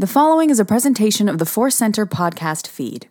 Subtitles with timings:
[0.00, 3.06] The following is a presentation of the ForceCenter podcast feed.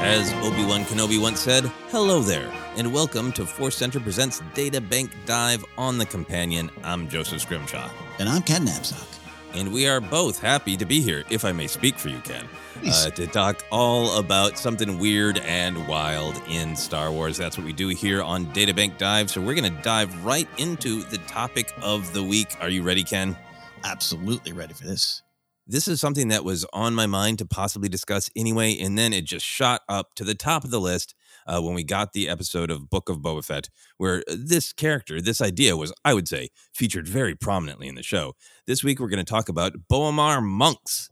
[0.00, 5.62] As Obi Wan Kenobi once said, hello there, and welcome to ForceCenter Presents Databank Dive
[5.76, 6.70] on the Companion.
[6.82, 7.90] I'm Joseph Scrimshaw.
[8.18, 9.17] And I'm Ken Napzok.
[9.58, 12.44] And we are both happy to be here, if I may speak for you, Ken,
[12.86, 17.36] uh, to talk all about something weird and wild in Star Wars.
[17.36, 19.28] That's what we do here on Databank Dive.
[19.28, 22.56] So we're going to dive right into the topic of the week.
[22.60, 23.36] Are you ready, Ken?
[23.82, 25.22] Absolutely ready for this.
[25.70, 29.26] This is something that was on my mind to possibly discuss anyway, and then it
[29.26, 31.14] just shot up to the top of the list
[31.46, 33.68] uh, when we got the episode of Book of Boba Fett,
[33.98, 38.34] where this character, this idea was, I would say, featured very prominently in the show.
[38.66, 41.10] This week, we're going to talk about B'omarr monks.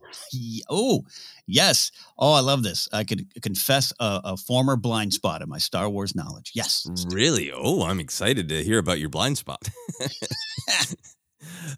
[0.71, 1.03] Oh,
[1.45, 1.91] yes.
[2.17, 2.89] Oh, I love this.
[2.91, 6.53] I could confess a, a former blind spot in my Star Wars knowledge.
[6.55, 6.83] Yes.
[6.89, 7.19] let's do it.
[7.19, 7.51] Really?
[7.53, 9.69] Oh, I'm excited to hear about your blind spot.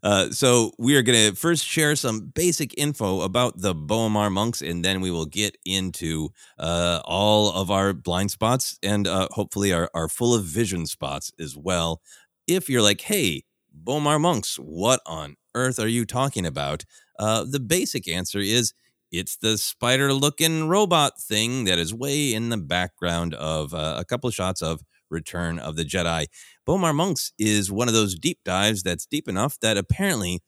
[0.03, 4.61] uh, so we are going to first share some basic info about the B'omarr monks,
[4.61, 9.73] and then we will get into uh, all of our blind spots and uh, hopefully
[9.73, 12.01] our, our full of vision spots as well.
[12.47, 13.43] If you're like, hey,
[13.83, 16.85] B'omarr monks, what on earth are you talking about?
[17.17, 18.73] Uh, the basic answer is
[19.11, 24.05] it's the spider looking robot thing that is way in the background of uh, a
[24.05, 26.27] couple of shots of Return of the Jedi.
[26.69, 30.43] B'omarr Monks is one of those deep dives that's deep enough that apparently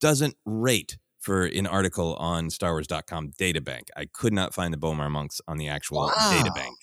[0.00, 3.82] doesn't rate for an article on StarWars.com databank.
[3.96, 6.12] I could not find the B'omarr Monks on the actual Wow.
[6.16, 6.74] databank.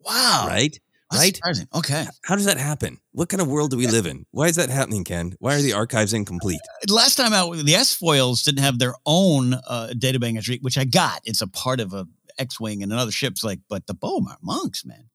[0.00, 0.44] Wow.
[0.48, 0.78] Right?
[1.10, 1.34] That's right?
[1.36, 1.66] surprising.
[1.74, 2.06] Okay.
[2.26, 2.98] How does that happen?
[3.12, 4.26] What kind of world do we live in?
[4.32, 5.34] Why is that happening, Ken?
[5.38, 6.60] Why are the archives incomplete?
[6.90, 10.84] Last time out, the S foils didn't have their own uh, databank entry, which I
[10.84, 11.22] got.
[11.24, 12.06] It's a part of a
[12.38, 15.08] X-wing and another ship's like, but the B'omarr monks, man.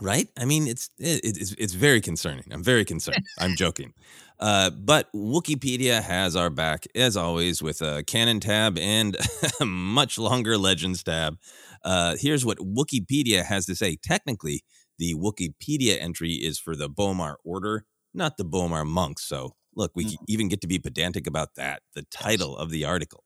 [0.00, 0.28] Right?
[0.38, 2.44] I mean, it's it, it's it's very concerning.
[2.52, 3.24] I'm very concerned.
[3.38, 3.94] I'm joking,
[4.38, 9.16] uh, but Wikipedia has our back as always with a canon tab and
[9.60, 11.36] a much longer legends tab.
[11.84, 13.96] Uh, here's what Wikipedia has to say.
[13.96, 14.62] Technically,
[14.98, 17.84] the Wikipedia entry is for the B'omarr Order,
[18.14, 19.24] not the B'omarr monks.
[19.24, 20.16] So look, we Mm.
[20.28, 21.82] even get to be pedantic about that.
[21.94, 23.24] The title of the article.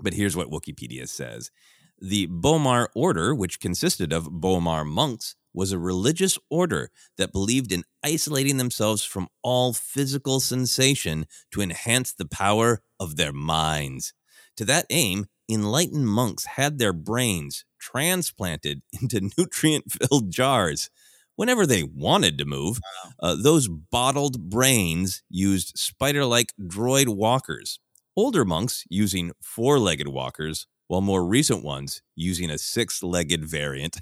[0.00, 1.50] But here's what Wikipedia says.
[2.00, 7.82] The B'omarr order, which consisted of B'omarr monks, was a religious order that believed in
[8.04, 14.12] isolating themselves from all physical sensation to enhance the power of their minds.
[14.58, 20.90] To that aim, enlightened monks had their brains transplanted into nutrient filled jars.
[21.34, 22.80] Whenever they wanted to move,
[23.20, 27.78] uh, those bottled brains used spider like droid walkers.
[28.16, 33.98] Older monks using four legged walkers, while more recent ones using a six legged variant.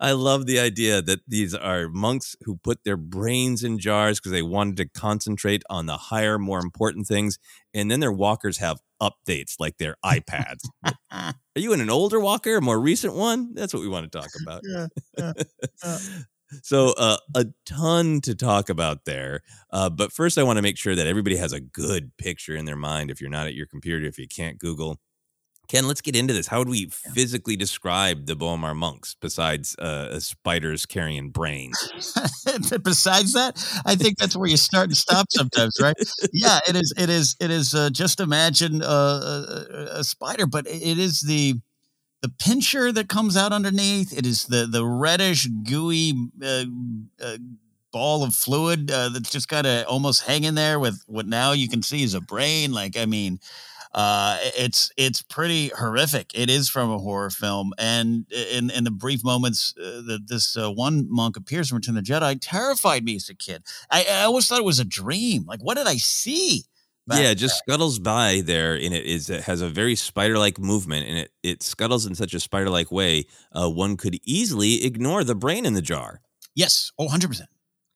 [0.00, 4.32] I love the idea that these are monks who put their brains in jars because
[4.32, 7.38] they wanted to concentrate on the higher, more important things.
[7.72, 10.68] And then their walkers have updates like their iPads.
[11.10, 13.54] Are you in an older walker, a more recent one?
[13.54, 14.62] That's what we want to talk about.
[14.64, 14.86] Yeah,
[15.18, 15.32] yeah,
[15.84, 15.98] yeah.
[16.62, 19.42] so, uh, a ton to talk about there.
[19.70, 22.64] Uh, but first, I want to make sure that everybody has a good picture in
[22.64, 23.10] their mind.
[23.10, 25.00] If you're not at your computer, if you can't Google,
[25.68, 26.46] Ken, let's get into this.
[26.46, 31.76] How would we physically describe the B'omarr monks besides uh, spiders carrying brains?
[32.82, 35.96] Besides that, I think that's where you start and stop sometimes, right?
[36.32, 36.94] Yeah, it is.
[36.96, 37.36] It is.
[37.40, 37.74] It is.
[37.74, 41.54] Uh, just imagine uh, a, a spider, but it is the
[42.22, 44.16] the pincher that comes out underneath.
[44.16, 46.12] It is the the reddish, gooey
[46.42, 46.64] uh,
[47.22, 47.36] uh,
[47.92, 51.68] ball of fluid uh, that's just kind of almost hanging there with what now you
[51.68, 52.72] can see is a brain.
[52.72, 53.40] Like, I mean.
[53.94, 56.30] Uh, it's it's pretty horrific.
[56.34, 60.54] It is from a horror film, and in in the brief moments uh, that this
[60.54, 63.62] uh, one monk appears in Return of the Jedi, terrified me as a kid.
[63.90, 65.46] I, I always thought it was a dream.
[65.46, 66.64] Like, what did I see?
[67.06, 70.58] Back yeah, it just scuttles by there, and it is it has a very spider-like
[70.58, 73.26] movement, and it it scuttles in such a spider-like way.
[73.52, 76.20] Uh, one could easily ignore the brain in the jar.
[76.54, 76.90] Yes.
[76.98, 77.42] Oh, 100%.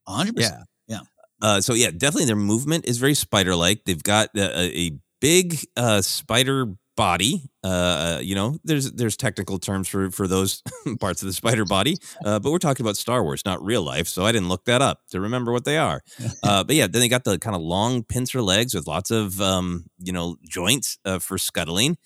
[0.09, 0.33] 100%.
[0.37, 0.63] Yeah.
[0.87, 1.01] yeah.
[1.41, 3.85] Uh, so yeah, definitely their movement is very spider-like.
[3.85, 4.91] They've got a, a, a
[5.21, 7.49] big uh, spider body.
[7.65, 10.63] Uh, you know, there's there's technical terms for for those
[11.01, 14.07] parts of the spider body, uh, but we're talking about Star Wars, not real life.
[14.07, 16.03] So I didn't look that up to remember what they are.
[16.43, 19.41] Uh, but yeah, then they got the kind of long pincer legs with lots of
[19.41, 21.97] um, you know joints uh, for scuttling.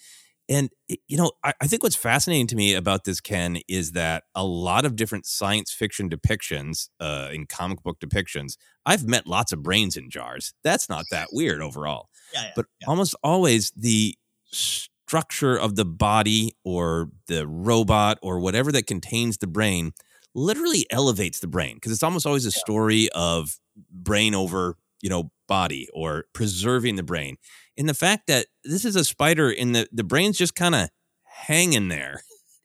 [0.49, 0.69] And
[1.09, 4.45] you know, I, I think what's fascinating to me about this, Ken, is that a
[4.45, 9.63] lot of different science fiction depictions, uh, in comic book depictions, I've met lots of
[9.63, 10.53] brains in jars.
[10.63, 12.09] That's not that weird overall.
[12.33, 12.89] Yeah, yeah, But yeah.
[12.89, 14.17] almost always the
[14.55, 19.93] structure of the body or the robot or whatever that contains the brain
[20.35, 23.59] literally elevates the brain because it's almost always a story of
[23.91, 27.37] brain over you know body or preserving the brain.
[27.77, 30.89] And the fact that this is a spider and the, the brain's just kind of
[31.25, 32.23] hanging there.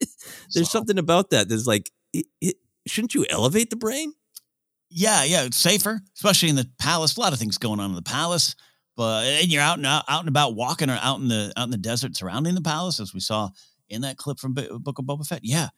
[0.54, 2.56] There's So- something about that that's like it, it,
[2.86, 4.14] shouldn't you elevate the brain?
[4.88, 7.16] Yeah, yeah, it's safer, especially in the palace.
[7.16, 8.56] A lot of things going on in the palace,
[9.04, 11.70] and you're out and out, out and about walking or out in the out in
[11.70, 13.50] the desert surrounding the palace, as we saw
[13.88, 15.40] in that clip from B- Book of Boba Fett.
[15.42, 15.68] Yeah,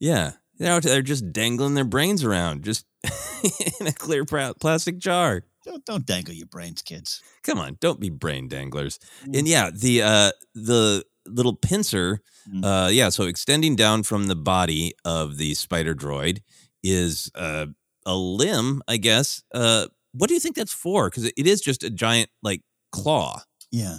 [0.00, 2.84] yeah they're out there just dangling their brains around just
[3.80, 7.22] in a clear plastic jar don't don't dangle your brains, kids.
[7.44, 9.38] come on don't be brain danglers Mm.
[9.38, 12.20] and yeah the uh the little pincer
[12.50, 12.64] Mm.
[12.64, 16.38] uh yeah so extending down from the body of the spider droid
[16.82, 17.66] is uh
[18.06, 21.84] a limb i guess uh what do you think that's for because it is just
[21.84, 23.98] a giant like claw Yeah.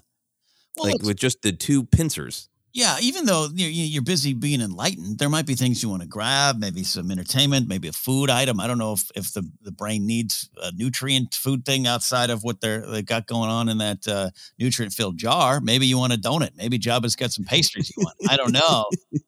[0.78, 2.98] Well, like with just the two pincers yeah.
[3.02, 6.58] Even though you're, you're busy being enlightened, there might be things you want to grab,
[6.60, 8.60] maybe some entertainment, maybe a food item.
[8.60, 12.44] I don't know if, if the, the brain needs a nutrient food thing outside of
[12.44, 15.60] what they're they got going on in that uh, nutrient filled jar.
[15.60, 16.52] Maybe you want a donut.
[16.56, 18.16] Maybe Jabba's got some pastries you want.
[18.30, 18.86] I don't know.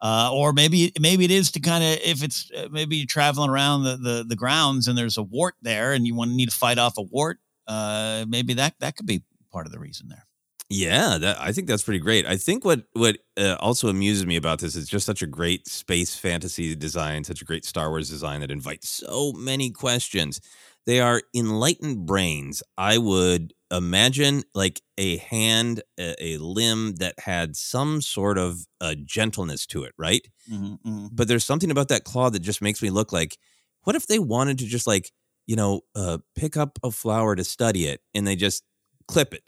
[0.00, 3.50] Uh, or maybe maybe it is to kind of if it's uh, maybe you're traveling
[3.50, 6.48] around the, the the grounds and there's a wart there and you want to need
[6.48, 7.40] to fight off a wart.
[7.68, 9.22] Uh, maybe that that could be
[9.52, 10.24] part of the reason there.
[10.70, 12.26] Yeah, that I think that's pretty great.
[12.26, 15.68] I think what what uh, also amuses me about this is just such a great
[15.68, 20.40] space fantasy design, such a great Star Wars design that invites so many questions.
[20.84, 22.62] They are enlightened brains.
[22.76, 28.94] I would imagine like a hand, a, a limb that had some sort of uh,
[29.04, 30.26] gentleness to it, right?
[30.50, 31.06] Mm-hmm, mm-hmm.
[31.12, 33.36] But there's something about that claw that just makes me look like,
[33.82, 35.12] what if they wanted to just like,
[35.48, 38.62] you know, uh, pick up a flower to study it, and they just
[39.08, 39.42] clip it.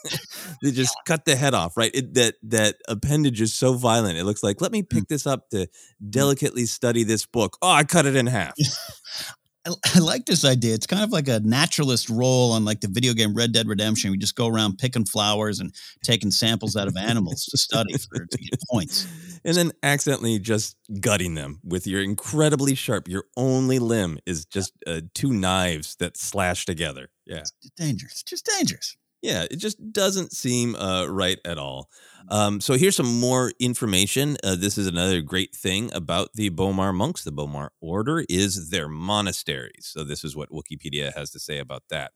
[0.62, 1.90] they just cut the head off, right?
[1.94, 4.18] It, that that appendage is so violent.
[4.18, 5.68] It looks like let me pick this up to
[6.08, 7.58] delicately study this book.
[7.60, 8.54] Oh, I cut it in half.
[9.66, 10.74] I, I like this idea.
[10.74, 14.10] It's kind of like a naturalist role on like the video game Red Dead Redemption.
[14.10, 18.24] We just go around picking flowers and taking samples out of animals to study for
[18.24, 19.06] to get points.
[19.44, 23.08] and then accidentally just gutting them with your incredibly sharp.
[23.08, 27.08] Your only limb is just uh, two knives that slash together.
[27.26, 27.38] Yeah.
[27.40, 28.22] It's dangerous.
[28.22, 28.96] Just dangerous.
[29.22, 31.88] Yeah, it just doesn't seem uh, right at all.
[32.28, 34.36] Um, so here's some more information.
[34.44, 37.24] Uh, this is another great thing about the B'omarr monks.
[37.24, 39.90] The B'omarr order is their monasteries.
[39.92, 42.12] So this is what Wikipedia has to say about that.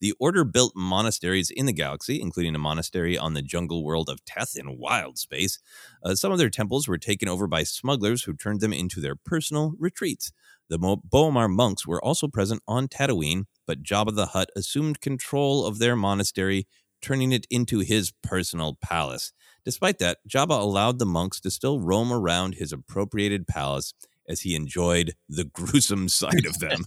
[0.00, 4.24] The order built monasteries in the galaxy, including a monastery on the jungle world of
[4.24, 5.58] Teth in wild space.
[6.02, 9.14] Uh, some of their temples were taken over by smugglers who turned them into their
[9.14, 10.32] personal retreats.
[10.70, 15.80] The B'omarr monks were also present on Tatooine, but Jabba the Hutt assumed control of
[15.80, 16.68] their monastery,
[17.02, 19.32] turning it into his personal palace.
[19.64, 23.94] Despite that, Jabba allowed the monks to still roam around his appropriated palace
[24.28, 26.84] as he enjoyed the gruesome sight of them.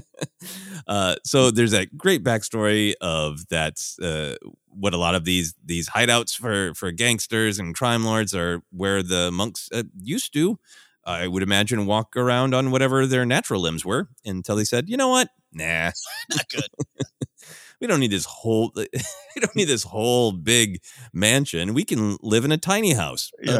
[0.86, 4.36] uh, so there's that great backstory of that's uh,
[4.68, 9.02] what a lot of these these hideouts for for gangsters and crime lords are where
[9.02, 10.58] the monks uh, used to.
[11.06, 14.96] I would imagine walk around on whatever their natural limbs were until they said, "You
[14.96, 15.28] know what?
[15.52, 15.92] Nah,
[16.30, 16.68] Not good.
[17.80, 20.80] we don't need this whole we don't need this whole big
[21.12, 21.74] mansion.
[21.74, 23.30] We can live in a tiny house.
[23.38, 23.58] Uh, Yeah.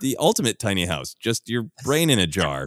[0.00, 2.66] the ultimate tiny house, just your brain in a jar.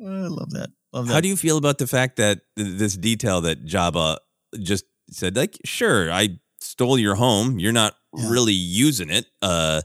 [0.00, 0.70] I love that.
[0.92, 1.14] Love that.
[1.14, 4.18] How do you feel about the fact that this detail that Jabba
[4.60, 7.58] just said, like, sure, I stole your home.
[7.58, 8.28] You're not Yeah.
[8.28, 9.82] really using it, uh,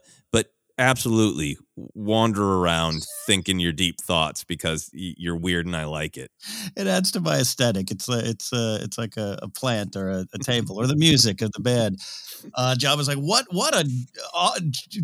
[0.78, 6.32] absolutely wander around thinking your deep thoughts because you're weird and I like it.
[6.76, 7.92] it adds to my aesthetic.
[7.92, 10.96] It's a, it's a, it's like a, a plant or a, a table or the
[10.96, 12.00] music of the band.
[12.54, 13.88] Uh, Jabba's like, what, what a
[14.36, 14.60] uh,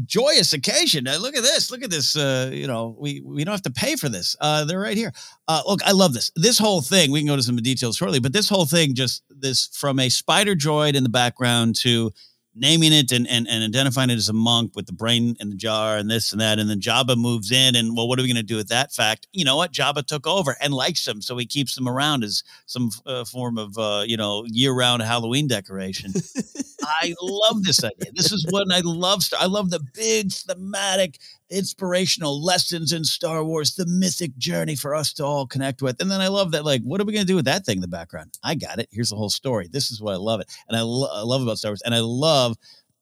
[0.05, 1.07] joyous occasion!
[1.07, 2.15] Uh, look at this, look at this.
[2.15, 4.35] Uh, you know, we we don't have to pay for this.
[4.39, 5.11] Uh, they're right here.
[5.47, 6.31] Uh, look, I love this.
[6.35, 7.11] This whole thing.
[7.11, 10.09] We can go to some details shortly, but this whole thing, just this from a
[10.09, 12.11] spider droid in the background to
[12.55, 15.55] naming it and, and, and identifying it as a monk with the brain in the
[15.55, 16.59] jar and this and that.
[16.59, 18.91] And then Jabba moves in and well, what are we going to do with that
[18.91, 19.27] fact?
[19.31, 19.71] You know what?
[19.71, 21.21] Jabba took over and likes him.
[21.21, 25.01] So he keeps them around as some uh, form of, uh, you know, year round
[25.01, 26.13] Halloween decoration.
[26.83, 28.11] I love this idea.
[28.13, 29.23] This is what I love.
[29.39, 31.17] I love the big thematic,
[31.49, 36.01] inspirational lessons in Star Wars, the mythic journey for us to all connect with.
[36.01, 37.77] And then I love that, like, what are we going to do with that thing
[37.77, 38.37] in the background?
[38.43, 38.89] I got it.
[38.91, 39.67] Here's the whole story.
[39.71, 40.51] This is what I love it.
[40.67, 41.81] And I, lo- I love about Star Wars.
[41.83, 42.57] And I love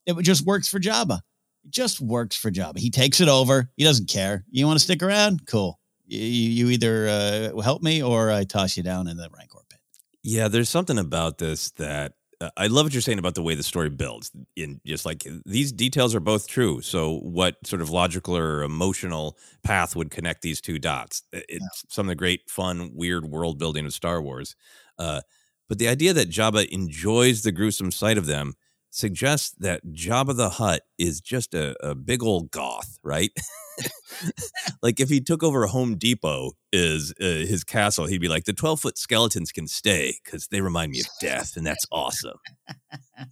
[0.06, 1.20] it just works for Jabba.
[1.64, 2.78] It just works for Jabba.
[2.78, 3.70] He takes it over.
[3.76, 4.44] He doesn't care.
[4.50, 5.46] You want to stick around?
[5.46, 5.78] Cool.
[6.06, 9.78] You, you either uh, help me or I toss you down in the Rancor pit.
[10.22, 13.54] Yeah, there's something about this that uh, I love what you're saying about the way
[13.54, 14.32] the story builds.
[14.56, 16.80] In just like these details are both true.
[16.80, 21.22] So, what sort of logical or emotional path would connect these two dots?
[21.32, 21.88] It's yeah.
[21.88, 24.56] some of the great, fun, weird world building of Star Wars.
[24.98, 25.20] Uh,
[25.68, 28.54] but the idea that Jabba enjoys the gruesome sight of them
[28.92, 33.30] suggests that Jabba the Hutt is just a, a big old goth, right?
[34.82, 38.52] like if he took over Home Depot is uh, his castle, he'd be like, the
[38.52, 42.38] 12 foot skeletons can stay because they remind me of death, and that's awesome.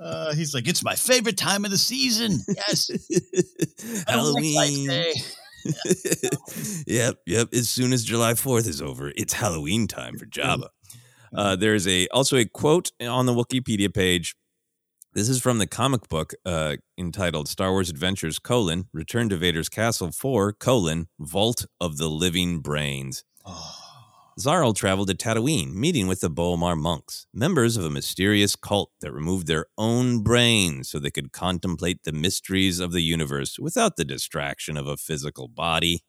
[0.00, 2.38] Uh, he's like, it's my favorite time of the season.
[2.48, 2.90] Yes.
[4.08, 4.90] Halloween.
[6.86, 7.48] yep, yep.
[7.52, 10.68] As soon as July 4th is over, it's Halloween time for Jabba.
[11.36, 14.34] Uh, there's a also a quote on the Wikipedia page
[15.18, 19.68] this is from the comic book uh, entitled Star Wars Adventures, colon, Return to Vader's
[19.68, 23.24] Castle 4, colon, Vault of the Living Brains.
[23.44, 23.74] Oh.
[24.38, 29.12] Zarl traveled to Tatooine, meeting with the B'omarr monks, members of a mysterious cult that
[29.12, 34.04] removed their own brains so they could contemplate the mysteries of the universe without the
[34.04, 36.04] distraction of a physical body.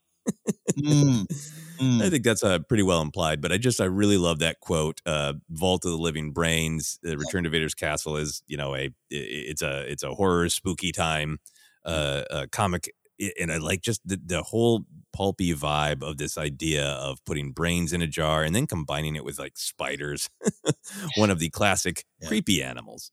[0.77, 1.25] Mm.
[1.79, 2.01] Mm.
[2.01, 5.01] I think that's uh, pretty well implied, but I just I really love that quote.
[5.05, 8.89] Uh, "Vault of the Living Brains," uh, "Return to Vader's Castle" is you know a
[9.09, 11.39] it's a it's a horror spooky time
[11.85, 12.91] uh, uh, comic,
[13.39, 14.83] and I like just the, the whole
[15.13, 19.23] pulpy vibe of this idea of putting brains in a jar and then combining it
[19.23, 20.29] with like spiders,
[21.15, 22.27] one of the classic yeah.
[22.27, 23.11] creepy animals.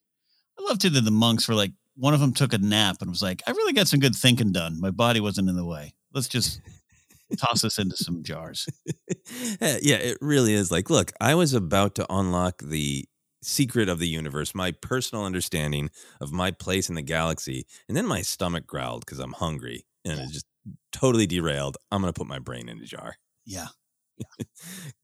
[0.59, 3.11] I love to that the monks were like one of them took a nap and
[3.11, 4.81] was like, "I really got some good thinking done.
[4.81, 5.95] My body wasn't in the way.
[6.13, 6.61] Let's just."
[7.39, 8.69] Toss us into some jars.
[9.61, 13.07] yeah, it really is like, look, I was about to unlock the
[13.43, 15.91] secret of the universe, my personal understanding
[16.21, 20.19] of my place in the galaxy, and then my stomach growled because I'm hungry and
[20.19, 20.25] yeah.
[20.25, 20.47] it just
[20.93, 21.77] totally derailed.
[21.91, 23.17] I'm going to put my brain in a jar.
[23.49, 23.67] Yeah.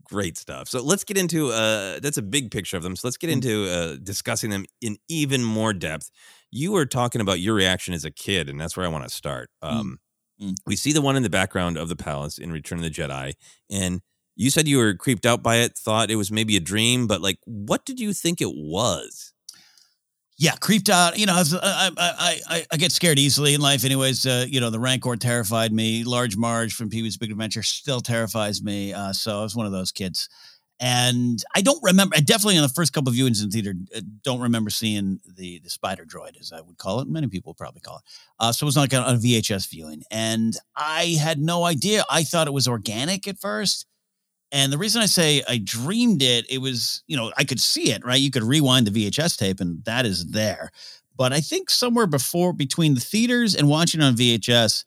[0.06, 0.66] Great stuff.
[0.66, 2.96] So let's get into uh that's a big picture of them.
[2.96, 3.34] So let's get mm.
[3.34, 6.10] into uh discussing them in even more depth.
[6.50, 9.10] You were talking about your reaction as a kid and that's where I want to
[9.10, 9.50] start.
[9.62, 9.68] Mm.
[9.70, 9.96] Um Mm.
[10.66, 13.34] We see the one in the background of the palace in Return of the Jedi,
[13.70, 14.00] and
[14.34, 17.20] you said you were creeped out by it, thought it was maybe a dream, but
[17.20, 19.32] like, what did you think it was?
[20.38, 21.18] Yeah, creeped out.
[21.18, 24.26] You know, I, I, I, I get scared easily in life, anyways.
[24.26, 26.02] Uh, you know, the Rancor terrified me.
[26.02, 28.92] Large Marge from Pee Wee's Big Adventure still terrifies me.
[28.92, 30.28] Uh, so I was one of those kids.
[30.82, 32.16] And I don't remember.
[32.16, 35.60] I definitely in the first couple of viewings in theater uh, don't remember seeing the
[35.60, 37.06] the spider droid, as I would call it.
[37.06, 38.02] Many people probably call it.
[38.40, 42.04] Uh, so it was like a VHS viewing, and I had no idea.
[42.10, 43.86] I thought it was organic at first.
[44.50, 47.90] And the reason I say I dreamed it, it was, you know, I could see
[47.90, 48.20] it, right?
[48.20, 50.70] You could rewind the VHS tape and that is there.
[51.16, 54.84] But I think somewhere before between the theaters and watching on VHS,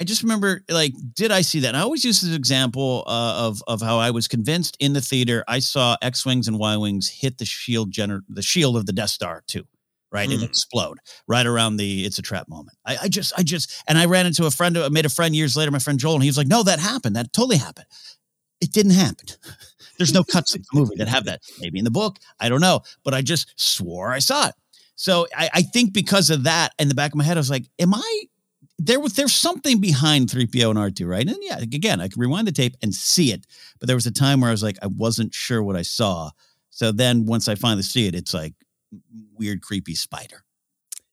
[0.00, 1.68] I just remember, like, did I see that?
[1.68, 5.00] And I always use this example uh, of of how I was convinced in the
[5.00, 8.86] theater I saw X wings and Y wings hit the shield gener- the shield of
[8.86, 9.64] the Death Star too,
[10.10, 10.34] right, mm.
[10.34, 10.98] and explode
[11.28, 12.76] right around the it's a trap moment.
[12.84, 15.34] I, I just, I just, and I ran into a friend, I made a friend
[15.34, 17.14] years later, my friend Joel, and he was like, "No, that happened.
[17.14, 17.86] That totally happened."
[18.60, 19.26] It didn't happen.
[19.98, 21.42] There's no cuts in the movie that have that.
[21.60, 24.54] Maybe in the book, I don't know, but I just swore I saw it.
[24.96, 27.50] So I, I think because of that, in the back of my head, I was
[27.50, 28.24] like, "Am I?"
[28.78, 31.26] There was there's something behind 3PO and R2, right?
[31.26, 33.46] And yeah, again, I could rewind the tape and see it,
[33.78, 36.30] but there was a time where I was like, I wasn't sure what I saw.
[36.70, 38.54] So then once I finally see it, it's like
[39.36, 40.44] weird, creepy spider.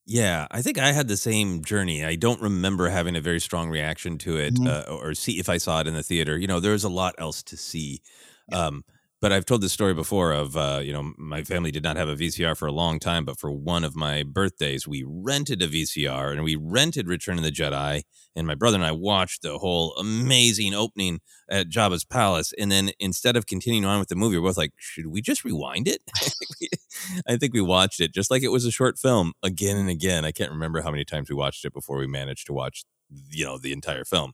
[0.06, 2.03] Yeah, I think I had the same journey.
[2.03, 4.68] I don't remember having a very strong reaction to it mm-hmm.
[4.68, 6.38] uh, or see if I saw it in the theater.
[6.38, 8.01] You know, there's a lot else to see.
[8.50, 8.65] Yeah.
[8.65, 8.84] Um,
[9.22, 12.10] but I've told this story before of uh, you know my family did not have
[12.10, 15.68] a VCR for a long time, but for one of my birthdays we rented a
[15.68, 18.01] VCR and we rented Return of the Jedi,
[18.36, 22.92] and my brother and I watched the whole amazing opening at Jabba's palace, and then
[23.00, 26.01] instead of continuing on with the movie, we're both like, should we just rewind it?
[27.28, 30.25] I think we watched it just like it was a short film again and again.
[30.25, 32.84] I can't remember how many times we watched it before we managed to watch
[33.30, 34.34] you know the entire film.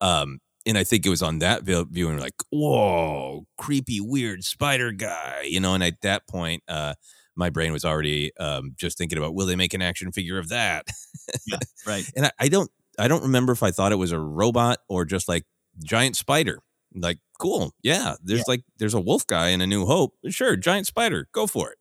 [0.00, 5.42] Um, and I think it was on that viewing, like, whoa, creepy, weird spider guy,
[5.44, 5.74] you know.
[5.74, 6.94] And at that point, uh,
[7.36, 10.48] my brain was already um, just thinking about, will they make an action figure of
[10.48, 10.86] that?
[11.46, 12.04] yeah, right.
[12.16, 15.04] And I, I, don't, I don't remember if I thought it was a robot or
[15.04, 15.44] just like
[15.84, 16.60] giant spider.
[16.94, 18.16] Like, cool, yeah.
[18.22, 18.44] There's yeah.
[18.48, 20.14] like, there's a wolf guy in A New Hope.
[20.28, 21.78] Sure, giant spider, go for it.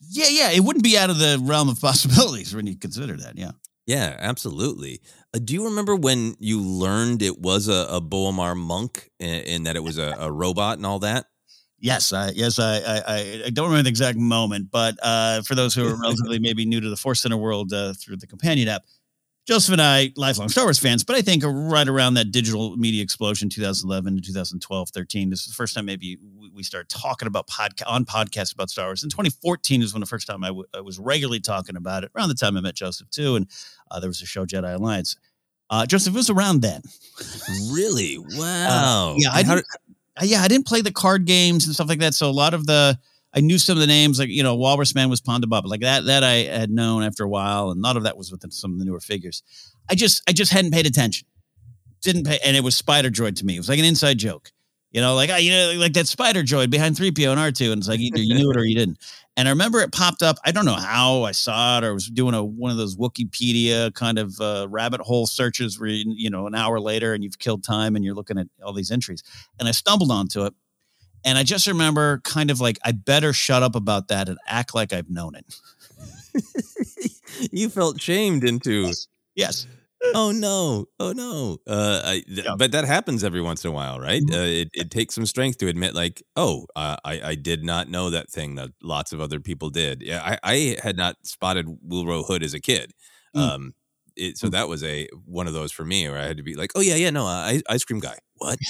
[0.00, 0.50] Yeah, yeah.
[0.50, 3.36] It wouldn't be out of the realm of possibilities when you consider that.
[3.36, 3.52] Yeah.
[3.88, 5.00] Yeah, absolutely.
[5.34, 8.02] Uh, do you remember when you learned it was a, a
[8.54, 11.24] monk and, and, that it was a, a, robot and all that?
[11.80, 15.74] Yes, I, yes, I, I, I, don't remember the exact moment, but uh, for those
[15.74, 18.82] who are relatively maybe new to the ForceCenter world uh, through the companion app,
[19.48, 23.02] Joseph and I, lifelong Star Wars fans, but I think right around that digital media
[23.02, 26.18] explosion, 2011 to 2012, 13, this is the first time maybe
[26.52, 29.02] we started talking about podcast on podcasts about Star Wars.
[29.02, 32.10] In 2014 is when the first time I, w- I was regularly talking about it.
[32.14, 33.48] Around the time I met Joseph too, and
[33.90, 35.16] uh, there was a show Jedi Alliance.
[35.70, 36.82] Uh, Joseph was around then.
[37.72, 38.18] really?
[38.36, 39.12] Wow.
[39.12, 39.66] Uh, yeah, I didn't,
[40.24, 42.12] yeah, I didn't play the card games and stuff like that.
[42.12, 42.98] So a lot of the
[43.34, 45.80] I knew some of the names, like you know, Walrus Man was Ponda Baba, like
[45.80, 46.06] that.
[46.06, 48.72] That I had known after a while, and a lot of that was with some
[48.72, 49.42] of the newer figures.
[49.90, 51.26] I just, I just hadn't paid attention.
[52.02, 53.56] Didn't pay, and it was Spider Droid to me.
[53.56, 54.52] It was like an inside joke,
[54.92, 57.52] you know, like I, you know, like that Spider Droid behind three PO and R
[57.52, 58.98] two, and it's like either you knew it or you didn't.
[59.36, 60.38] And I remember it popped up.
[60.44, 63.92] I don't know how I saw it, or was doing a one of those Wikipedia
[63.94, 67.38] kind of uh, rabbit hole searches where you, you know an hour later and you've
[67.38, 69.22] killed time and you're looking at all these entries,
[69.58, 70.54] and I stumbled onto it
[71.24, 74.74] and I just remember kind of like, I better shut up about that and act
[74.74, 75.54] like I've known it.
[77.52, 78.82] you felt shamed into.
[78.82, 79.06] Yes.
[79.34, 79.66] yes.
[80.14, 80.86] oh no!
[81.00, 81.58] Oh no!
[81.66, 82.54] Uh, I, th- yeah.
[82.56, 84.22] But that happens every once in a while, right?
[84.22, 84.40] Mm-hmm.
[84.40, 87.88] Uh, it, it takes some strength to admit, like, oh, uh, I I did not
[87.88, 90.02] know that thing that lots of other people did.
[90.02, 92.92] Yeah, I, I had not spotted Willrow Hood as a kid.
[93.34, 93.40] Mm.
[93.40, 93.74] Um,
[94.18, 94.52] it, so mm.
[94.52, 96.80] that was a one of those for me where I had to be like, oh
[96.80, 98.16] yeah, yeah, no, I, ice cream guy.
[98.34, 98.58] What?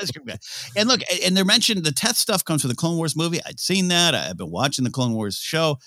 [0.00, 0.38] ice cream guy.
[0.76, 3.40] And look, and they're mentioned the Teth stuff comes from the Clone Wars movie.
[3.46, 4.14] I'd seen that.
[4.14, 5.78] I've been watching the Clone Wars show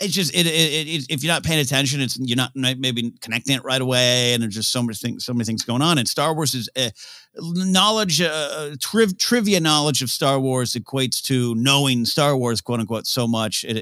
[0.00, 3.56] it's just it, it, it, if you're not paying attention, it's you're not maybe connecting
[3.56, 5.98] it right away, and there's just so many things, so many things going on.
[5.98, 6.90] And Star Wars is uh,
[7.36, 13.06] knowledge, uh, triv- trivia knowledge of Star Wars equates to knowing Star Wars, quote unquote,
[13.06, 13.78] so much, and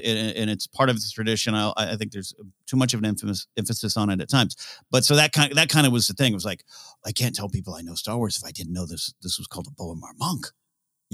[0.49, 1.53] it's part of the tradition.
[1.53, 2.33] I, I, think there's
[2.65, 4.55] too much of an emphasis emphasis on it at times.
[4.91, 6.31] But so that kind of, that kind of was the thing.
[6.31, 6.63] It was like
[7.05, 9.13] I can't tell people I know Star Wars if I didn't know this.
[9.21, 10.47] This was called a B'omarr monk.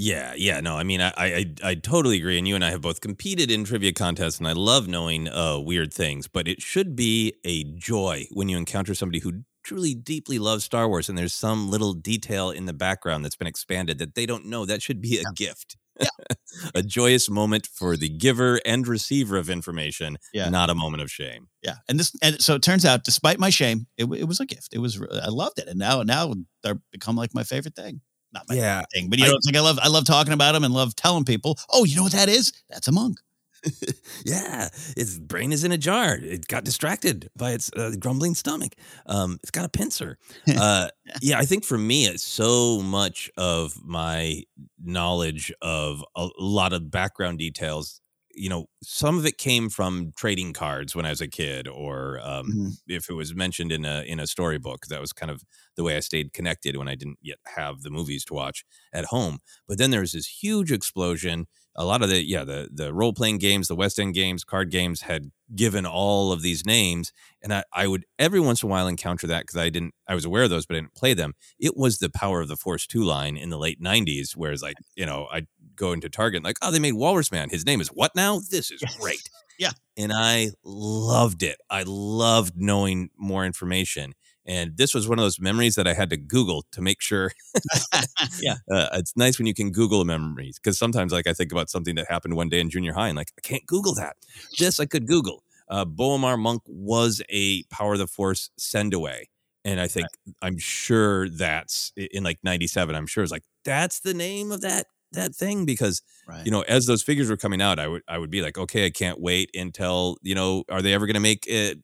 [0.01, 2.79] Yeah, yeah, no, I mean, I, I, I totally agree, and you and I have
[2.79, 6.25] both competed in trivia contests, and I love knowing uh, weird things.
[6.29, 10.87] But it should be a joy when you encounter somebody who truly deeply loves Star
[10.87, 14.45] Wars, and there's some little detail in the background that's been expanded that they don't
[14.45, 14.65] know.
[14.65, 15.31] That should be a yeah.
[15.35, 16.35] gift, yeah.
[16.75, 20.49] a joyous moment for the giver and receiver of information, yeah.
[20.49, 21.47] not a moment of shame.
[21.63, 24.45] Yeah, and this, and so it turns out, despite my shame, it, it was a
[24.45, 24.73] gift.
[24.73, 28.01] It was, I loved it, and now, now they're become like my favorite thing
[28.31, 28.83] not my yeah.
[28.93, 30.73] thing, but you know, I, it's like I love I love talking about them and
[30.73, 32.53] love telling people, oh, you know what that is?
[32.69, 33.17] That's a monk.
[34.25, 36.15] yeah, its brain is in a jar.
[36.15, 38.73] It got distracted by its uh, grumbling stomach.
[39.05, 40.17] Um, it's got a pincer.
[40.59, 40.89] Uh,
[41.21, 44.43] yeah, I think for me, it's so much of my
[44.83, 48.01] knowledge of a lot of background details
[48.39, 52.19] you know, some of it came from trading cards when I was a kid, or
[52.23, 52.69] um, mm-hmm.
[52.87, 54.85] if it was mentioned in a in a storybook.
[54.87, 55.43] That was kind of
[55.75, 59.05] the way I stayed connected when I didn't yet have the movies to watch at
[59.05, 59.39] home.
[59.67, 61.47] But then there was this huge explosion.
[61.79, 64.69] A lot of the yeah the the role playing games, the West End games, card
[64.69, 68.69] games had given all of these names, and I, I would every once in a
[68.69, 71.13] while encounter that because I didn't I was aware of those, but I didn't play
[71.13, 71.35] them.
[71.57, 74.75] It was the Power of the Force two line in the late '90s, whereas like
[74.95, 75.47] you know I
[75.79, 77.49] go into Target and like, oh, they made Walrus Man.
[77.49, 78.41] His name is what now?
[78.51, 79.29] This is great.
[79.57, 79.71] yeah.
[79.97, 81.57] And I loved it.
[81.69, 84.13] I loved knowing more information.
[84.49, 87.31] And this was one of those memories that I had to Google to make sure.
[88.41, 88.55] yeah.
[88.69, 91.93] Uh, it's nice when you can Google memories because sometimes, like, I think about something
[91.95, 94.17] that happened one day in junior high and, like, I can't Google that.
[94.57, 95.43] This I could Google.
[95.69, 99.29] Uh, Monk was a Power of the Force send away.
[99.63, 100.35] And I think, right.
[100.41, 104.87] I'm sure that's in like 97, I'm sure it's like, that's the name of that
[105.11, 106.45] that thing because right.
[106.45, 108.85] you know as those figures were coming out i would i would be like okay
[108.85, 111.81] i can't wait until you know are they ever going to make an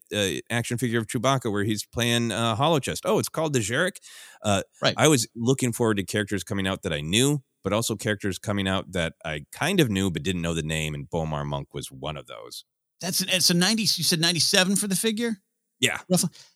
[0.49, 3.97] action figure of chewbacca where he's playing uh, holochest oh it's called the Dejarik
[4.43, 4.93] uh, right.
[4.97, 8.67] I was looking forward to characters coming out that i knew but also characters coming
[8.67, 11.91] out that i kind of knew but didn't know the name and B'omarr monk was
[11.91, 12.65] one of those.
[13.01, 15.37] That's an, it's a 90 you said 97 for the figure?
[15.79, 15.99] Yeah.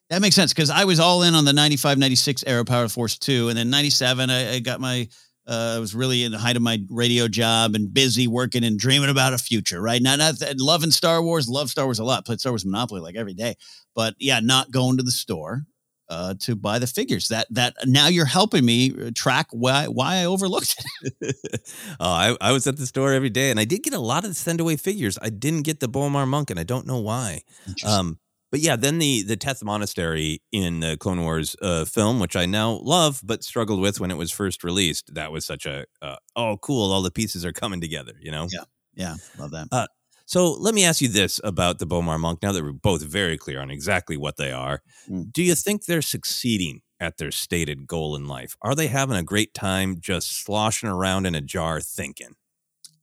[0.09, 3.17] That makes sense because i was all in on the 95 96 era power force
[3.17, 5.07] 2 and then 97 I, I got my
[5.49, 8.77] uh, I was really in the height of my radio job and busy working and
[8.77, 10.01] dreaming about a future, right?
[10.01, 13.15] Not, not loving Star Wars, love Star Wars a lot, played Star Wars Monopoly like
[13.15, 13.55] every day.
[13.95, 15.65] But yeah, not going to the store
[16.07, 17.29] uh, to buy the figures.
[17.29, 20.75] That that now you're helping me uh, track why why I overlooked
[21.21, 21.35] it.
[21.99, 24.23] oh, I, I was at the store every day, and I did get a lot
[24.23, 25.17] of the send away figures.
[25.19, 27.41] I didn't get the B'omarr monk, and I don't know why.
[27.83, 28.19] Um,
[28.51, 32.45] but yeah, then the the Teth Monastery in the Clone Wars uh, film, which I
[32.45, 35.13] now love, but struggled with when it was first released.
[35.13, 38.13] That was such a uh, oh cool, all the pieces are coming together.
[38.19, 38.47] You know?
[38.51, 38.63] Yeah,
[38.95, 39.67] yeah, love that.
[39.71, 39.87] Uh,
[40.25, 42.43] so let me ask you this about the B'omarr Monk.
[42.43, 45.31] Now that we're both very clear on exactly what they are, mm.
[45.31, 48.55] do you think they're succeeding at their stated goal in life?
[48.61, 52.35] Are they having a great time just sloshing around in a jar thinking?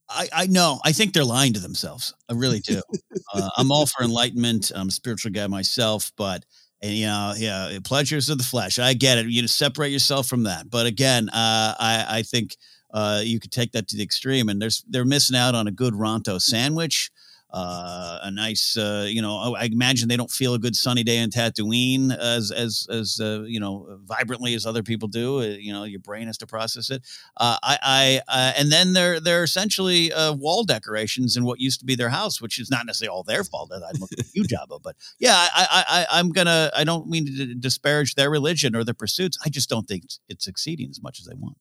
[0.08, 0.80] I, I know.
[0.84, 2.14] I think they're lying to themselves.
[2.28, 2.80] I really do.
[3.34, 4.70] uh, I'm all for enlightenment.
[4.74, 6.44] I'm a spiritual guy myself, but
[6.82, 8.78] and you know, yeah, pleasures of the flesh.
[8.78, 9.26] I get it.
[9.26, 10.70] You to separate yourself from that.
[10.70, 12.56] But again, uh, I I think
[12.92, 15.72] uh, you could take that to the extreme, and there's they're missing out on a
[15.72, 17.10] good Ronto sandwich
[17.50, 21.18] uh, a nice, uh, you know, I imagine they don't feel a good sunny day
[21.18, 25.40] in Tatooine as as as uh, you know vibrantly as other people do.
[25.40, 27.02] Uh, you know, your brain has to process it.
[27.36, 31.86] Uh, I, I uh, and then they're they're essentially wall decorations in what used to
[31.86, 33.70] be their house, which is not necessarily all their fault.
[33.72, 37.54] I'm a huge job of, but yeah, I, I I'm gonna I don't mean to
[37.54, 39.38] disparage their religion or their pursuits.
[39.44, 41.56] I just don't think it's succeeding as much as they want.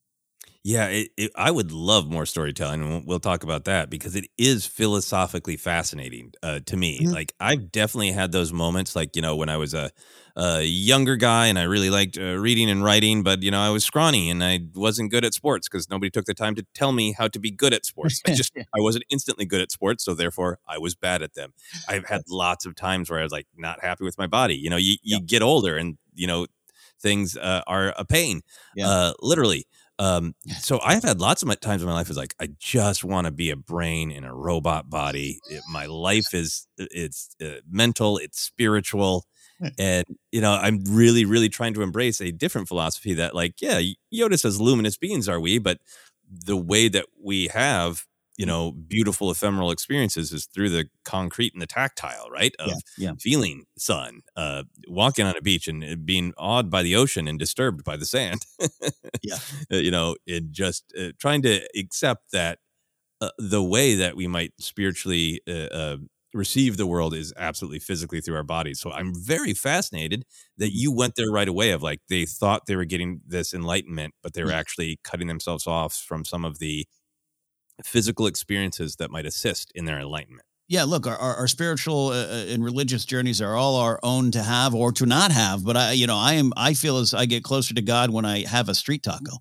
[0.68, 4.16] Yeah, it, it, I would love more storytelling, and we'll, we'll, talk about that because
[4.16, 7.02] it is philosophically fascinating uh, to me.
[7.02, 7.14] Mm-hmm.
[7.14, 9.92] Like I've definitely had those moments, like you know, when I was a,
[10.36, 13.70] a younger guy and I really liked uh, reading and writing, but you know, I
[13.70, 16.92] was scrawny and I wasn't good at sports because nobody took the time to tell
[16.92, 18.24] me how to be good at sports.
[18.26, 21.54] I just I wasn't instantly good at sports, so therefore I was bad at them.
[21.88, 24.56] I've had lots of times where I was like not happy with my body.
[24.56, 26.48] You know, you you get older and you know
[27.00, 28.42] things uh, are a pain,
[28.76, 28.90] yeah.
[28.90, 29.68] Uh, literally.
[29.98, 33.04] Um, so I've had lots of my, times in my life is like I just
[33.04, 35.40] want to be a brain in a robot body.
[35.50, 39.26] It, my life is it's uh, mental, it's spiritual,
[39.78, 43.82] and you know I'm really really trying to embrace a different philosophy that like yeah
[44.14, 45.80] Yoda says luminous beings are we, but
[46.30, 48.06] the way that we have
[48.38, 52.76] you know beautiful ephemeral experiences is through the concrete and the tactile right of yeah,
[52.98, 53.12] yeah.
[53.20, 57.40] feeling sun uh walking on a beach and uh, being awed by the ocean and
[57.40, 58.42] disturbed by the sand.
[59.22, 59.38] Yeah.
[59.72, 62.60] Uh, you know and just uh, trying to accept that
[63.22, 65.98] uh, the way that we might spiritually uh,
[66.34, 68.80] receive the world is absolutely physically through our bodies.
[68.80, 70.26] So i'm very fascinated
[70.58, 74.14] that you went there right away of like they thought they were getting this enlightenment
[74.22, 76.86] but they were actually cutting themselves off from some of the
[77.84, 80.46] physical experiences that might assist in their enlightenment.
[80.68, 84.32] Yeah, look, our, our, our spiritual uh, uh, and religious journeys are all our own
[84.32, 85.64] to have or to not have.
[85.64, 88.26] But I, you know, I am, I feel as I get closer to God when
[88.26, 89.38] I have a street taco.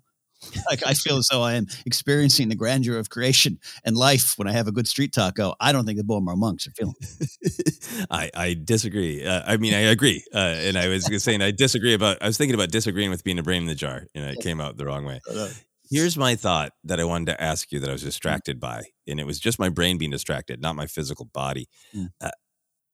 [0.69, 4.47] like I feel as though I am experiencing the grandeur of creation and life when
[4.47, 5.55] I have a good street taco.
[5.59, 6.95] I don't think the B'omarr monks are feeling.
[8.11, 9.25] I I disagree.
[9.25, 12.17] Uh, I mean, I agree, uh, and I was saying I disagree about.
[12.21, 14.61] I was thinking about disagreeing with being a brain in the jar, and it came
[14.61, 15.19] out the wrong way.
[15.89, 18.05] Here's my thought that I wanted to ask you that I was mm.
[18.05, 21.67] distracted by, and it was just my brain being distracted, not my physical body.
[21.95, 22.09] Mm.
[22.19, 22.31] Uh,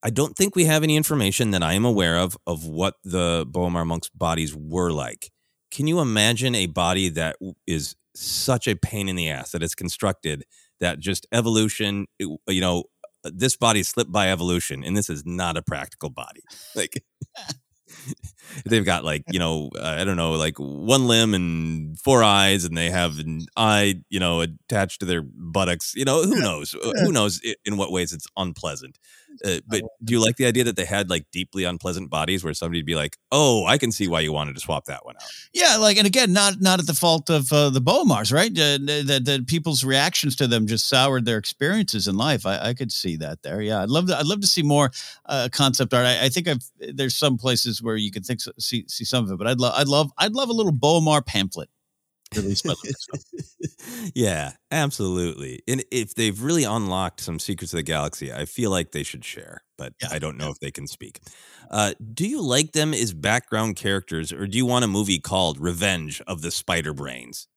[0.04, 3.46] I don't think we have any information that I am aware of of what the
[3.46, 5.32] B'omarr monks' bodies were like.
[5.72, 9.76] Can you imagine a body that is such a pain in the ass that it's
[9.76, 10.44] constructed
[10.80, 12.86] that just evolution, you know,
[13.24, 16.42] uh, this body slipped by evolution, and this is not a practical body.
[16.76, 17.04] Like
[18.66, 22.66] they've got like you know uh, I don't know like one limb and four eyes,
[22.66, 25.94] and they have an eye you know attached to their buttocks.
[25.96, 28.98] You know who knows uh, who knows in what ways it's unpleasant.
[29.44, 32.54] Uh, but do you like the idea that they had like deeply unpleasant bodies where
[32.54, 35.24] somebody'd be like, "Oh, I can see why you wanted to swap that one out."
[35.54, 38.54] Yeah, like, and again, not not at the fault of uh, the B'omarrs, right?
[38.54, 42.46] That uh, people's reactions to them just soured their experiences in life.
[42.46, 43.62] I, I could see that there.
[43.62, 44.18] Yeah, I'd love to.
[44.18, 44.92] I'd love to see more
[45.26, 46.06] uh, concept art.
[46.06, 49.32] I, I, think I've there's some places where you can think see see some of
[49.32, 51.70] it, but I'd love I'd love I'd love a little B'omarr pamphlet
[52.36, 52.74] released by
[54.16, 55.62] yeah, absolutely.
[55.68, 59.26] And if they've really unlocked some secrets of the galaxy, I feel like they should
[59.26, 60.52] share, but yeah, I don't know yeah.
[60.52, 61.22] if they can speak.
[61.70, 65.60] Uh, do you like them as background characters, or do you want a movie called
[65.60, 67.48] Revenge of the Spider Brains?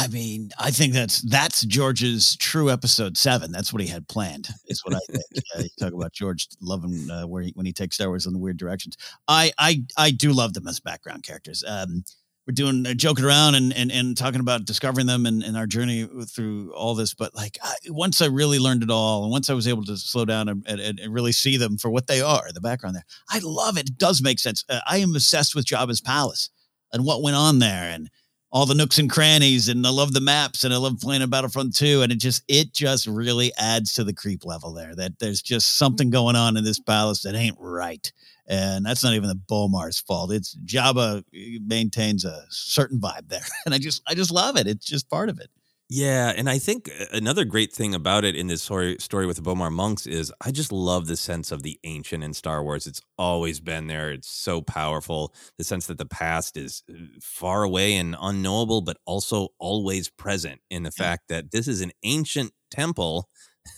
[0.00, 3.52] I mean, I think that's that's George's true episode seven.
[3.52, 4.48] That's what he had planned.
[4.66, 5.24] Is what I think.
[5.56, 8.32] uh, you talk about George loving uh, where he, when he takes Star Wars in
[8.32, 8.96] the weird directions.
[9.28, 11.62] I I I do love them as background characters.
[11.66, 12.04] Um,
[12.46, 15.66] we're doing uh, joking around and, and and talking about discovering them and, and our
[15.66, 19.50] journey through all this but like I, once i really learned it all and once
[19.50, 22.20] i was able to slow down and, and, and really see them for what they
[22.20, 25.54] are the background there i love it it does make sense uh, i am obsessed
[25.54, 26.50] with jabba's palace
[26.92, 28.10] and what went on there and
[28.52, 31.74] all the nooks and crannies and i love the maps and i love playing battlefront
[31.74, 35.42] 2 and it just it just really adds to the creep level there that there's
[35.42, 36.14] just something mm-hmm.
[36.14, 38.12] going on in this palace that ain't right
[38.50, 40.32] and that's not even the B'omarr's fault.
[40.32, 41.22] It's Jabba uh,
[41.64, 44.66] maintains a certain vibe there, and I just I just love it.
[44.66, 45.48] It's just part of it.
[45.92, 49.36] Yeah, and I think uh, another great thing about it in this story story with
[49.36, 52.86] the B'omarr monks is I just love the sense of the ancient in Star Wars.
[52.86, 54.12] It's always been there.
[54.12, 55.34] It's so powerful.
[55.58, 60.60] The sense that the past is uh, far away and unknowable, but also always present
[60.70, 63.28] in the fact that this is an ancient temple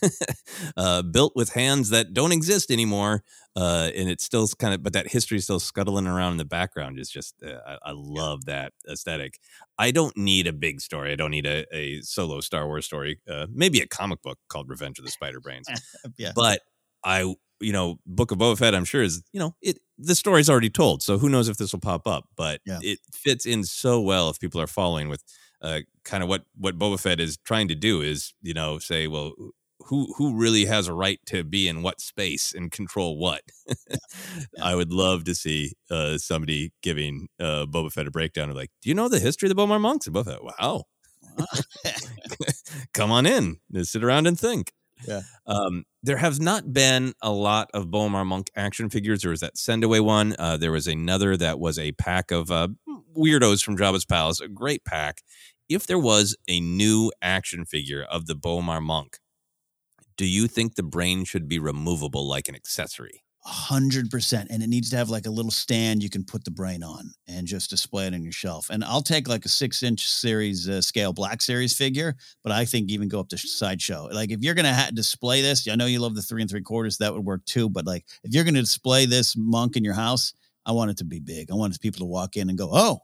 [0.77, 3.23] uh, built with hands that don't exist anymore.
[3.55, 6.45] Uh, and it's still kind of, but that history is still scuttling around in the
[6.45, 6.99] background.
[6.99, 9.39] Is just, uh, I, I, love that aesthetic.
[9.79, 11.13] I don't need a big story.
[11.13, 13.21] I don't need a, a solo Star Wars story.
[13.31, 15.67] Uh, maybe a comic book called Revenge of the Spider Brains.
[16.17, 16.33] yeah.
[16.35, 16.61] But
[17.05, 19.79] I you know, Book of Boba Fett, I'm sure is you know it.
[19.99, 22.29] The story's already told, so who knows if this will pop up?
[22.37, 22.81] But Yeah.
[22.83, 25.23] it fits in so well if people are following with
[25.63, 29.07] uh, kind of what what Boba Fett is trying to do is you know say,
[29.07, 29.33] well,
[29.87, 33.43] who who really has a right to be in what space and control what?
[34.63, 38.71] I would love to see uh, somebody giving uh, Boba Fett a breakdown of like,
[38.83, 40.07] do you know the history of the B'omarr monks?
[40.07, 40.85] And Boba Fett, wow,
[42.95, 44.73] come on in, Just sit around and think.
[45.07, 45.23] Yeah.
[45.47, 49.23] Um, there have not been a lot of B'omarr monk action figures.
[49.23, 50.35] There was that send away one.
[50.39, 52.69] Uh, there was another that was a pack of uh,
[53.17, 55.23] weirdos from Jabba's palace, a great pack.
[55.69, 59.19] If there was a new action figure of the B'omarr monk,
[60.17, 63.23] do you think the brain should be removable like an accessory?
[63.45, 64.51] A hundred percent.
[64.51, 67.11] And it needs to have like a little stand you can put the brain on
[67.27, 68.71] and just display it on your shelf.
[68.71, 72.65] And I'll take like a six inch series uh, scale black series figure, but I
[72.65, 74.09] think even go up to sideshow.
[74.13, 76.63] Like if you're gonna ha- display this, I know you love the three and three
[76.63, 77.69] quarters, that would work too.
[77.69, 81.05] But like if you're gonna display this monk in your house, I want it to
[81.05, 81.51] be big.
[81.51, 83.01] I want people to walk in and go, oh,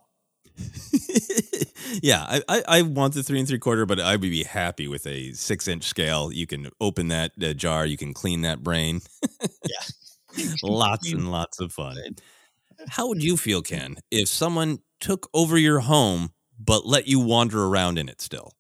[2.02, 4.88] yeah, I, I, I want the three and three quarter, but I would be happy
[4.88, 6.32] with a six inch scale.
[6.32, 9.00] You can open that uh, jar, you can clean that brain.
[9.64, 11.96] yeah, lots and lots of fun.
[12.88, 17.64] How would you feel, Ken, if someone took over your home but let you wander
[17.64, 18.52] around in it still?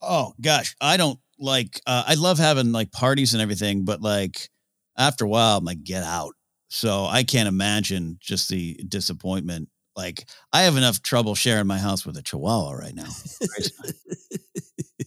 [0.00, 1.80] Oh gosh, I don't like.
[1.86, 4.48] Uh, I love having like parties and everything, but like
[4.96, 6.34] after a while, I'm like, get out.
[6.68, 9.68] So I can't imagine just the disappointment.
[9.98, 13.10] Like I have enough trouble sharing my house with a Chihuahua right now.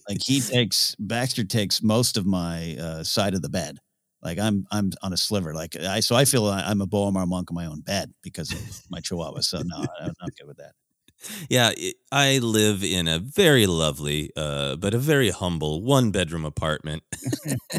[0.06, 3.78] like he takes Baxter takes most of my uh, side of the bed.
[4.22, 5.54] Like I'm I'm on a sliver.
[5.54, 8.60] Like I so I feel I'm a B'omarr monk in my own bed because of
[8.90, 9.40] my Chihuahua.
[9.40, 10.72] So no, I'm not good with that.
[11.48, 16.44] Yeah, it, I live in a very lovely, uh, but a very humble one bedroom
[16.44, 17.02] apartment,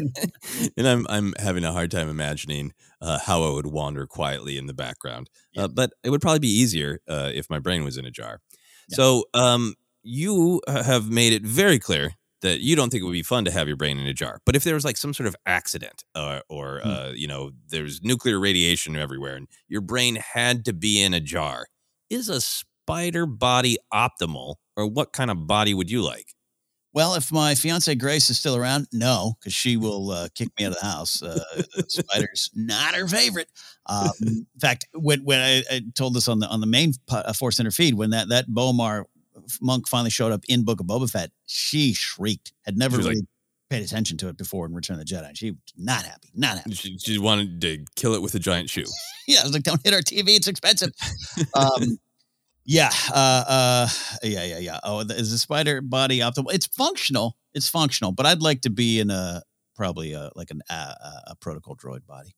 [0.76, 4.66] and I'm I'm having a hard time imagining uh, how I would wander quietly in
[4.66, 5.30] the background.
[5.52, 5.64] Yeah.
[5.64, 8.40] Uh, but it would probably be easier uh, if my brain was in a jar.
[8.88, 8.96] Yeah.
[8.96, 13.12] So um, you uh, have made it very clear that you don't think it would
[13.12, 14.40] be fun to have your brain in a jar.
[14.44, 16.90] But if there was like some sort of accident, or, or Hmm.
[16.90, 21.20] uh, you know, there's nuclear radiation everywhere, and your brain had to be in a
[21.20, 21.66] jar,
[22.10, 22.42] is a
[22.84, 26.26] spider body optimal, or what kind of body would you like?
[26.92, 30.64] Well, if my fiance Grace is still around, no, because she will uh, kick me
[30.64, 31.22] out of the house.
[31.22, 31.40] Uh,
[31.88, 33.48] spider's not her favorite.
[33.86, 37.32] Um, in fact, when when I, I told this on the on the main uh,
[37.32, 39.04] ForceCenter feed, when that that B'omarr
[39.60, 42.52] monk finally showed up in Book of Boba Fett, she shrieked.
[42.64, 43.16] Had never was like-
[43.70, 45.30] paid attention to it before in Return of the Jedi.
[45.34, 46.28] She was not happy.
[46.34, 46.74] Not happy.
[46.74, 48.84] She, she wanted to kill it with a giant shoe.
[49.26, 50.36] yeah, I was like, don't hit our TV.
[50.36, 50.90] It's expensive.
[51.54, 51.98] um,
[52.64, 53.88] yeah, uh, uh,
[54.22, 54.80] yeah, yeah, yeah.
[54.82, 56.52] Oh, is the spider body optimal?
[56.52, 57.36] It's functional.
[57.52, 59.42] It's functional, but I'd like to be in a
[59.76, 60.94] probably a, like an uh,
[61.28, 62.34] a protocol droid body.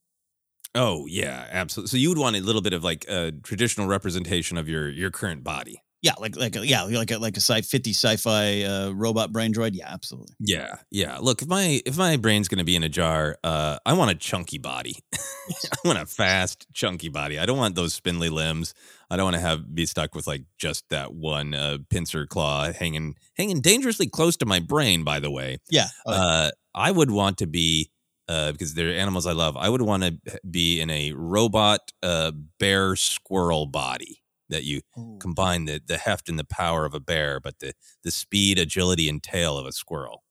[0.75, 1.89] Oh yeah, absolutely.
[1.89, 5.11] So you would want a little bit of like a traditional representation of your your
[5.11, 5.83] current body.
[6.07, 9.53] Yeah, like like a, yeah, like a, like a sci fifty sci-fi uh, robot brain
[9.53, 9.71] droid.
[9.75, 10.37] Yeah, absolutely.
[10.38, 11.19] Yeah, yeah.
[11.19, 14.14] Look, if my if my brain's gonna be in a jar, uh, I want a
[14.14, 14.95] chunky body.
[15.14, 17.40] I want a fast, chunky body.
[17.40, 18.73] I don't want those spindly limbs.
[19.11, 22.73] I don't want to have be stuck with like just that one uh, pincer claw
[22.73, 25.03] hanging hanging dangerously close to my brain.
[25.03, 26.19] By the way, Yeah, oh, yeah.
[26.19, 27.90] uh, I would want to be
[28.29, 29.57] uh, because they're animals I love.
[29.57, 35.19] I would want to be in a robot uh, bear squirrel body that you Ooh.
[35.21, 39.09] combine the the heft and the power of a bear, but the the speed, agility,
[39.09, 40.23] and tail of a squirrel.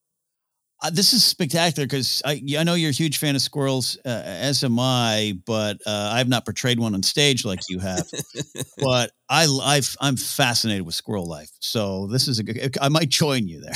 [0.83, 4.21] Uh, this is spectacular because I, I know you're a huge fan of squirrels, uh,
[4.25, 8.05] as am I, but uh, I've not portrayed one on stage like you have.
[8.77, 12.77] but I, I've, I'm fascinated with squirrel life, so this is a good.
[12.81, 13.73] I might join you there.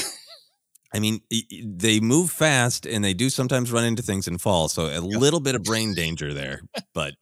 [0.93, 1.21] I mean,
[1.63, 4.67] they move fast and they do sometimes run into things and fall.
[4.69, 6.61] So a little bit of brain danger there,
[6.93, 7.13] but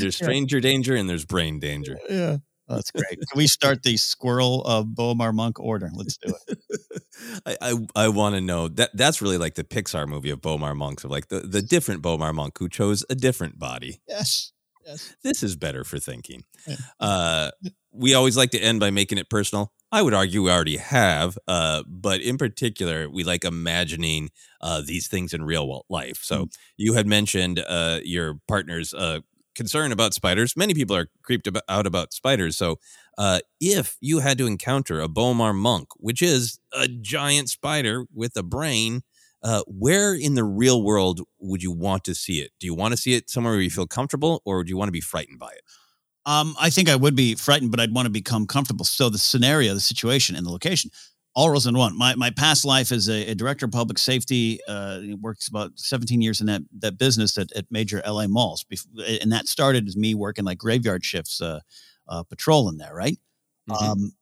[0.00, 1.98] there's stranger danger and there's brain danger.
[2.08, 3.18] Yeah, that's great.
[3.18, 5.90] Can we start the squirrel uh, B'omarr monk order?
[5.92, 6.58] Let's do it.
[7.46, 10.76] I I, I want to know that that's really like the Pixar movie of B'omarr
[10.76, 14.00] monks of like the, the different B'omarr monk who chose a different body.
[14.08, 14.52] Yes,
[14.84, 15.14] yes.
[15.22, 16.44] This is better for thinking.
[16.66, 16.76] Yeah.
[17.00, 17.50] Uh,
[17.96, 19.72] we always like to end by making it personal.
[19.92, 24.30] I would argue we already have, uh, but in particular, we like imagining
[24.60, 26.18] uh, these things in real life.
[26.22, 29.20] So you had mentioned uh, your partner's uh,
[29.54, 30.56] concern about spiders.
[30.56, 32.56] Many people are creeped about, out about spiders.
[32.56, 32.76] So
[33.16, 38.36] uh, if you had to encounter a B'omarr monk, which is a giant spider with
[38.36, 39.02] a brain,
[39.42, 42.50] uh, where in the real world would you want to see it?
[42.58, 44.88] Do you want to see it somewhere where you feel comfortable, or do you want
[44.88, 45.62] to be frightened by it?
[46.26, 48.84] Um, I think I would be frightened, but I'd want to become comfortable.
[48.84, 50.90] So the scenario, the situation, and the location
[51.36, 51.96] all roles in one.
[51.96, 56.22] My my past life as a, a director of public safety uh, works about 17
[56.22, 58.64] years in that that business at, at major LA malls,
[59.20, 61.60] and that started as me working like graveyard shifts, uh,
[62.08, 62.94] uh, patrolling there.
[62.94, 63.18] Right.
[63.70, 63.84] Mm-hmm.
[63.84, 64.12] Um,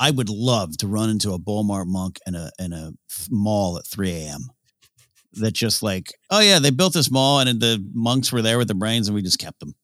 [0.00, 2.92] I would love to run into a B'omarr monk in a in a
[3.30, 4.48] mall at 3 a.m.
[5.34, 8.68] That just like, oh yeah, they built this mall and the monks were there with
[8.68, 9.74] the brains and we just kept them,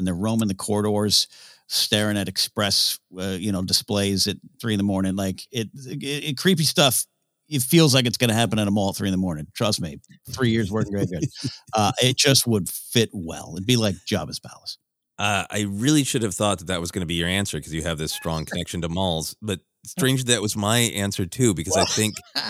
[0.00, 1.28] and they're roaming the corridors
[1.68, 5.14] staring at express, uh, you know, displays at three in the morning.
[5.14, 7.04] Like it, it, it creepy stuff.
[7.48, 9.46] It feels like it's going to happen at a mall at three in the morning.
[9.54, 9.98] Trust me,
[10.30, 11.24] three years working graveyard.
[11.74, 13.52] Uh, it just would fit well.
[13.54, 14.76] It'd be like Jabba's palace.
[15.20, 17.72] Uh, I really should have thought that that was going to be your answer because
[17.72, 19.36] you have this strong connection to malls.
[19.40, 22.16] But strange that was my answer too, because I think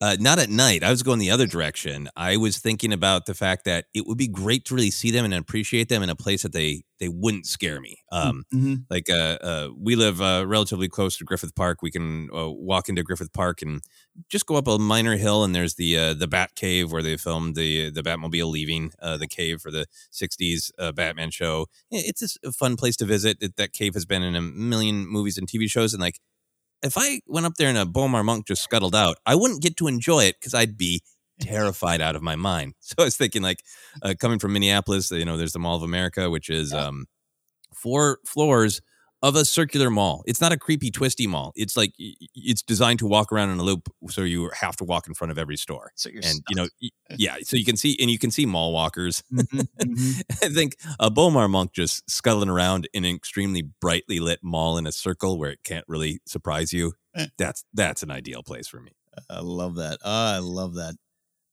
[0.00, 0.82] Uh, not at night.
[0.82, 2.08] I was going the other direction.
[2.16, 5.26] I was thinking about the fact that it would be great to really see them
[5.26, 7.98] and appreciate them in a place that they they wouldn't scare me.
[8.12, 8.74] Mm, Um, mm-hmm.
[8.90, 11.82] like uh, uh, we live uh, relatively close to Griffith Park.
[11.82, 13.82] We can uh, walk into Griffith Park and
[14.28, 17.16] just go up a minor hill, and there's the uh, the Bat Cave where they
[17.16, 21.66] filmed the the Batmobile leaving uh, the cave for the '60s uh, Batman show.
[21.90, 23.38] It's just a fun place to visit.
[23.40, 26.20] It, that cave has been in a million movies and TV shows, and like
[26.82, 29.76] if I went up there and a B'omarr monk just scuttled out, I wouldn't get
[29.78, 31.02] to enjoy it because I'd be
[31.40, 32.74] terrified out of my mind.
[32.82, 33.62] So I was thinking, like,
[34.02, 37.06] uh, coming from Minneapolis, you know, there's the Mall of America, which is um,
[37.74, 38.80] four floors
[39.22, 40.22] of a circular mall.
[40.26, 41.52] It's not a creepy, twisty mall.
[41.56, 45.06] It's like it's designed to walk around in a loop, so you have to walk
[45.08, 45.92] in front of every store.
[45.96, 46.44] So you're and stuck.
[46.50, 46.68] you know,
[47.16, 49.22] yeah, so you can see and you can see mall walkers.
[49.32, 50.22] Mhm, mhm.
[50.42, 54.86] I think a B'omarr monk just scuttling around in an extremely brightly lit mall in
[54.86, 56.92] a circle where it can't really surprise you.
[57.16, 57.26] Eh.
[57.38, 58.92] That's that's an ideal place for me.
[59.28, 59.98] I love that.
[60.04, 60.94] Oh, I love that.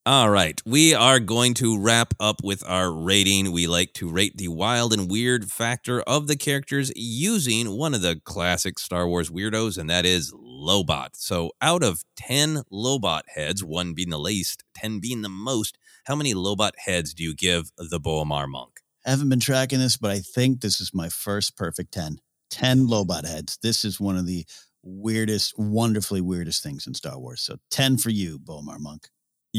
[0.07, 3.51] All right, we are going to wrap up with our rating.
[3.51, 8.01] We like to rate the wild and weird factor of the characters using one of
[8.01, 11.09] the classic Star Wars weirdos, and that is Lobot.
[11.15, 16.15] So, out of 10 Lobot heads, one being the least, 10 being the most, how
[16.15, 18.79] many Lobot heads do you give the B'omarr monk?
[19.05, 22.19] I haven't been tracking this, but I think this is my first perfect 10.
[22.49, 23.59] 10 Lobot heads.
[23.61, 24.45] This is one of the
[24.83, 27.41] weirdest, wonderfully weirdest things in Star Wars.
[27.41, 29.09] So 10 for you, B'omarr Monk.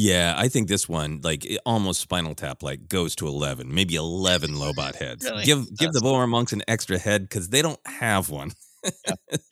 [0.01, 4.51] Yeah, I think this one, like almost Spinal Tap, like goes to eleven, maybe eleven
[4.51, 5.25] Lobot heads.
[5.25, 5.45] Really?
[5.45, 8.53] Give give the That's- Boar monks an extra head because they don't have one.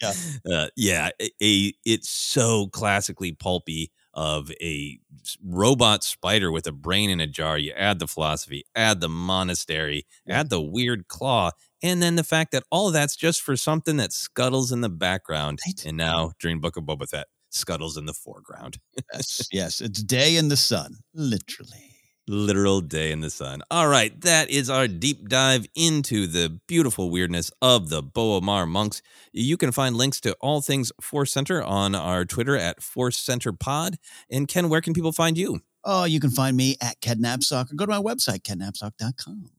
[0.00, 0.12] yeah.
[0.52, 1.10] uh, yeah.
[1.20, 4.98] A, a- it's so classically pulpy of a
[5.44, 7.58] robot spider with a brain in a jar.
[7.58, 10.40] You add the philosophy, add the monastery, Yeah.
[10.40, 11.50] add the weird claw,
[11.82, 14.88] and then the fact that all of that's just for something that scuttles in the
[14.88, 15.58] background.
[15.66, 15.84] Right.
[15.84, 18.78] And now during Book of Boba Fett, scuttles in the foreground.
[19.12, 19.80] Yes, yes.
[19.80, 21.92] It's day in the sun, literally.
[22.28, 23.62] literal day in the sun.
[23.70, 29.00] All right, that is our deep dive into the beautiful weirdness of the B'omarr monks.
[29.32, 33.96] You can find links to all things ForceCenter on our Twitter at ForceCenter Pod.
[34.30, 35.60] And Ken, where can people find you?
[35.84, 39.50] Oh, you can find me at KenNapzok or go to my website, kennapzok.com.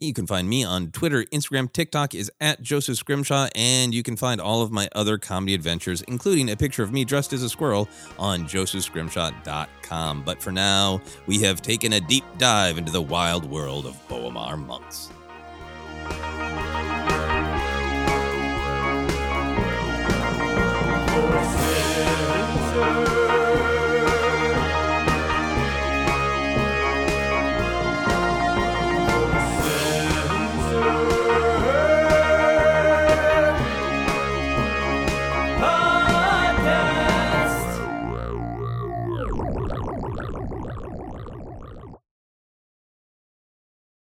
[0.00, 4.16] You can find me on Twitter, Instagram, TikTok is at Joseph Scrimshaw, and you can
[4.16, 7.48] find all of my other comedy adventures, including a picture of me dressed as a
[7.48, 10.22] squirrel, on josephscrimshaw.com.
[10.22, 14.64] But for now, we have taken a deep dive into the wild world of B'omarr
[14.64, 15.10] monks.